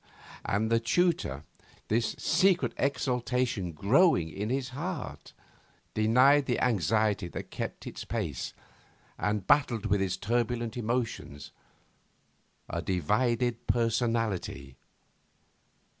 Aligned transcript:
And 0.43 0.71
the 0.71 0.79
tutor, 0.79 1.43
this 1.87 2.15
secret 2.17 2.73
exultation 2.75 3.71
growing 3.71 4.29
in 4.31 4.49
his 4.49 4.69
heart, 4.69 5.31
denied 5.93 6.47
the 6.47 6.57
anxiety 6.59 7.27
that 7.27 7.51
kept 7.51 7.85
it 7.85 8.03
pace, 8.09 8.55
and 9.19 9.45
battled 9.45 9.85
with 9.85 10.01
his 10.01 10.17
turbulent 10.17 10.75
emotions, 10.75 11.51
a 12.67 12.81
divided 12.81 13.67
personality. 13.67 14.75